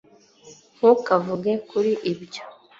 [0.77, 2.41] ntukavuge kuri ibyo